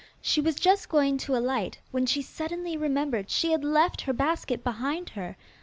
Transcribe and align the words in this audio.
She 0.19 0.41
was 0.41 0.55
just 0.55 0.89
going 0.89 1.19
to 1.19 1.35
alight, 1.35 1.77
when 1.91 2.07
she 2.07 2.23
suddenly 2.23 2.75
remembered 2.75 3.29
she 3.29 3.51
had 3.51 3.63
left 3.63 4.01
her 4.01 4.13
basket 4.13 4.63
behind 4.63 5.09
her. 5.11 5.37